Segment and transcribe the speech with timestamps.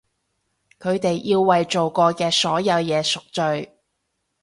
[0.79, 3.77] 佢哋要為做過嘅所有嘢贖罪！